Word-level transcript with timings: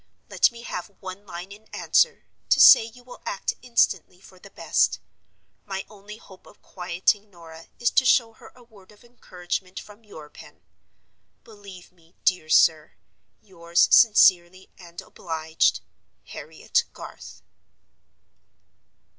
Let 0.31 0.51
me 0.51 0.63
have 0.63 0.95
one 0.99 1.27
line 1.27 1.51
in 1.51 1.65
answer, 1.71 2.23
to 2.49 2.59
say 2.59 2.83
you 2.83 3.03
will 3.03 3.21
act 3.23 3.53
instantly 3.61 4.19
for 4.19 4.39
the 4.39 4.49
best. 4.49 4.97
My 5.63 5.85
only 5.91 6.17
hope 6.17 6.47
of 6.47 6.59
quieting 6.63 7.29
Norah 7.29 7.67
is 7.77 7.91
to 7.91 8.03
show 8.03 8.33
her 8.33 8.51
a 8.55 8.63
word 8.63 8.91
of 8.91 9.03
encouragement 9.05 9.79
from 9.79 10.03
your 10.03 10.27
pen. 10.27 10.63
Believe 11.43 11.91
me, 11.91 12.15
dear 12.25 12.49
sir, 12.49 12.93
yours 13.43 13.87
sincerely 13.91 14.71
and 14.79 15.01
obliged, 15.01 15.81
"HARRIET 16.29 16.85
GARTH." 16.93 17.43